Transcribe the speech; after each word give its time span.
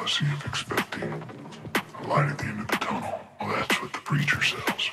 fallacy 0.00 0.24
expecting 0.46 1.12
a 2.00 2.08
light 2.08 2.30
at 2.30 2.38
the 2.38 2.44
end 2.44 2.60
of 2.60 2.68
the 2.68 2.76
tunnel. 2.76 3.20
Well, 3.38 3.54
that's 3.54 3.82
what 3.82 3.92
the 3.92 3.98
preacher 3.98 4.42
sells. 4.42 4.90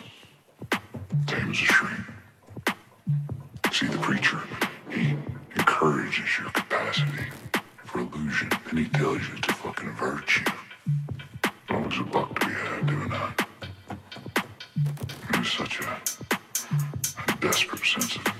Same 1.29 1.51
as 1.51 1.61
a 1.61 1.65
shrink. 1.65 2.01
See, 3.71 3.87
the 3.87 3.97
preacher, 3.99 4.41
he 4.89 5.15
encourages 5.55 6.39
your 6.39 6.49
capacity 6.49 7.23
for 7.85 7.99
illusion, 7.99 8.49
and 8.69 8.79
he 8.79 8.85
tells 8.89 9.19
you 9.19 9.35
it's 9.37 9.47
a 9.47 9.53
fucking 9.53 9.91
virtue. 9.91 10.45
As 11.69 11.99
a 11.99 12.03
buck 12.03 12.37
to 12.39 12.47
be 12.47 12.53
had 12.53 12.87
doing 12.87 13.09
that. 13.09 13.47
There's 15.31 15.51
such 15.53 15.79
a, 15.79 16.01
a 17.31 17.37
desperate 17.39 17.85
sense 17.85 18.15
of 18.17 18.36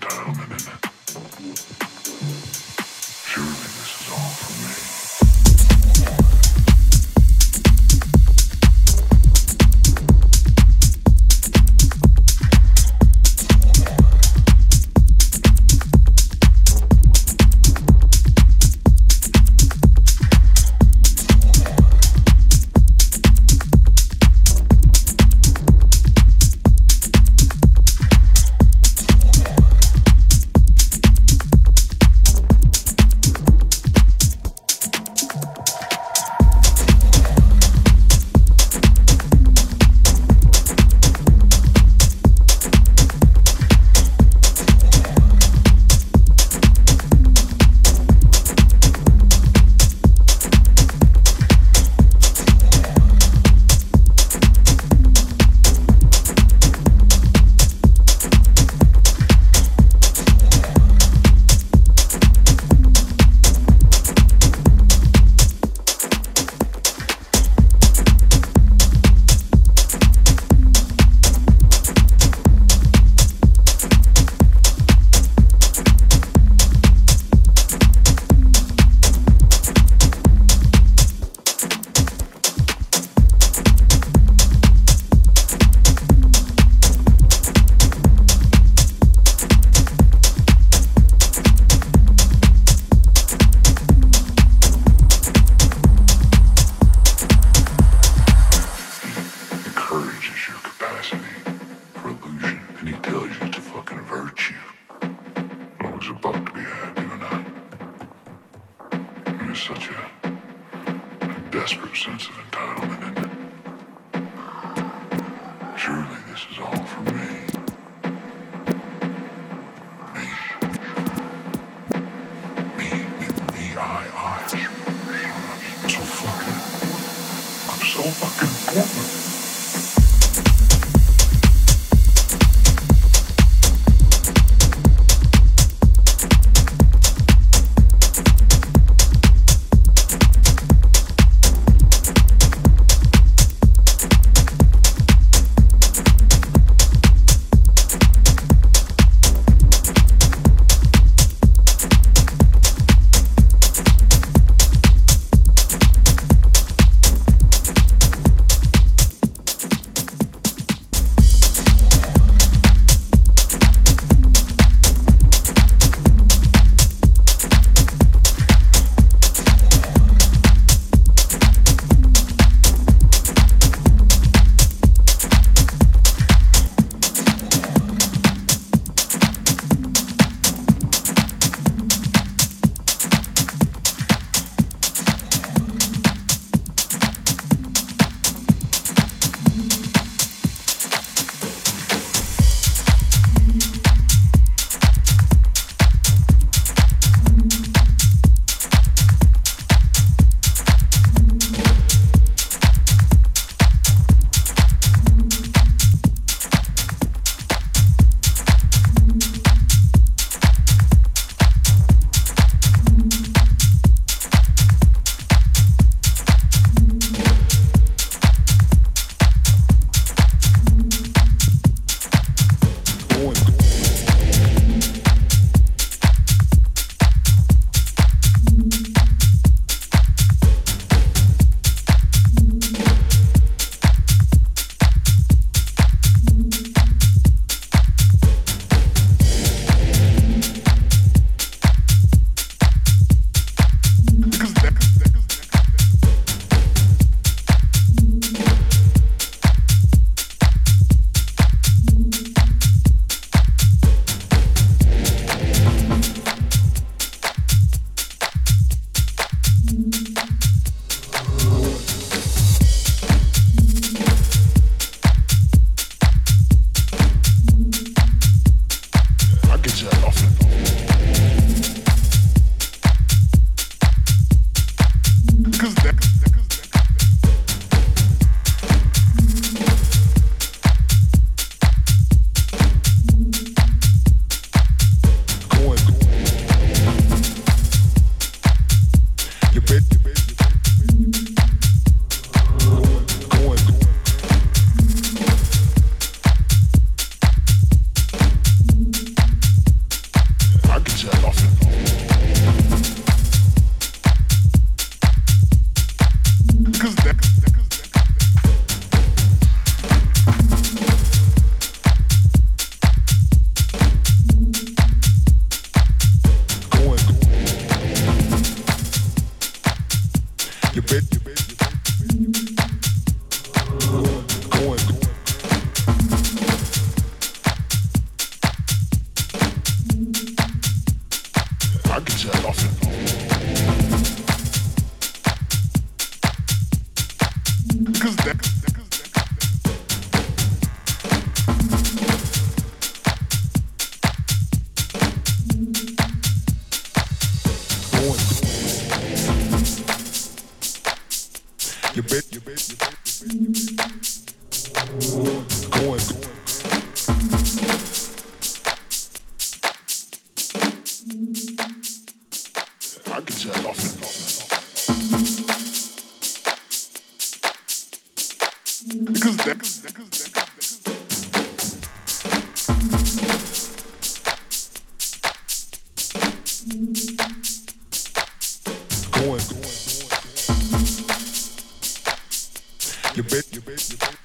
you 383.18 383.24
bet, 383.24 383.52
you 383.52 383.62
bet, 383.62 383.90
you 383.90 383.98
bet. 383.98 384.17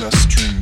restless 0.00 0.26
dream. 0.26 0.57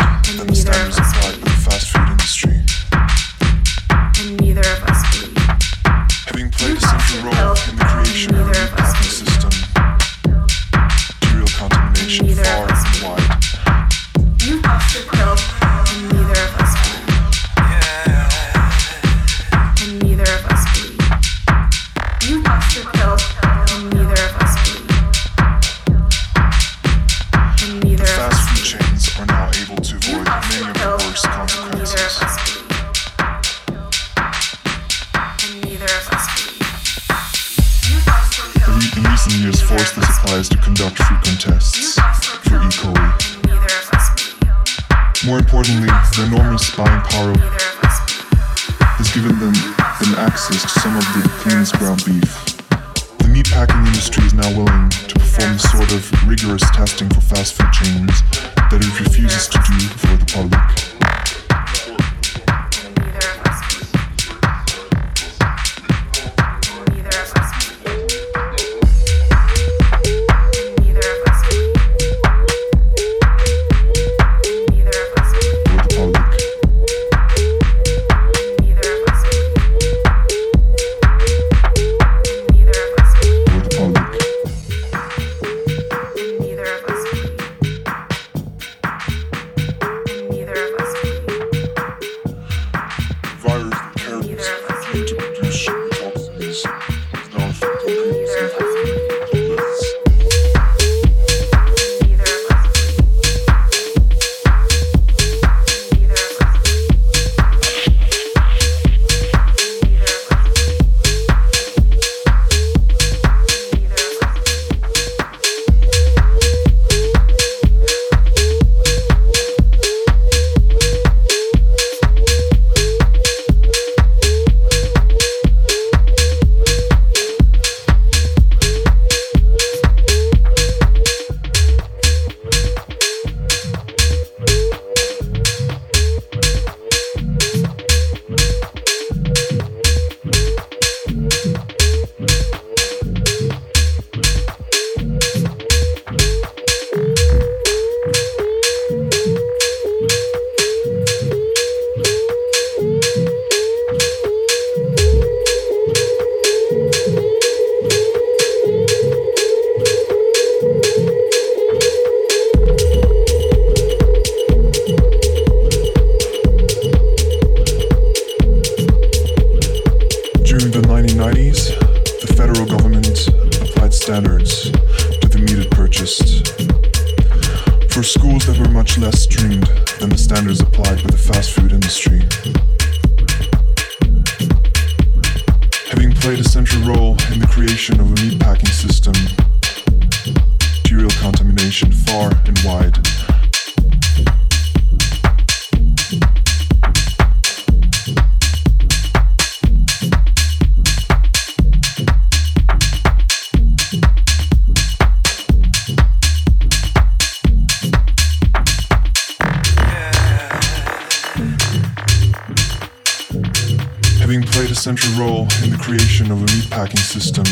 central 214.94 215.14
role 215.14 215.48
in 215.64 215.70
the 215.70 215.78
creation 215.80 216.30
of 216.30 216.40
a 216.40 216.44
meatpacking 216.44 216.96
system. 216.96 217.42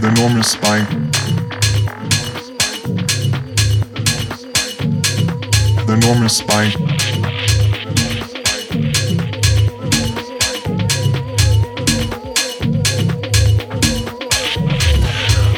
The 0.00 0.08
enormous 0.14 0.52
spine. 0.52 0.86
The 5.86 5.94
enormous 5.94 6.36
spine. 6.36 6.72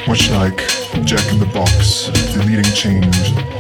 Much 0.09 0.30
like 0.30 0.69
Jack 1.11 1.32
in 1.32 1.41
the 1.41 1.47
Box, 1.47 2.07
the 2.07 2.45
leading 2.47 2.62
change. 2.73 3.60